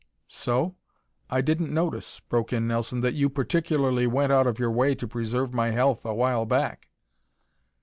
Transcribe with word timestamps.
"So? 0.27 0.77
I 1.29 1.41
didn't 1.41 1.71
notice," 1.71 2.21
broke 2.21 2.51
in 2.51 2.65
Nelson, 2.67 3.01
"that 3.01 3.13
you 3.13 3.29
particularly 3.29 4.07
went 4.07 4.31
out 4.31 4.47
of 4.47 4.57
your 4.57 4.71
way 4.71 4.95
to 4.95 5.07
preserve 5.07 5.53
my 5.53 5.69
health 5.69 6.05
a 6.05 6.13
while 6.15 6.47
back." 6.47 6.89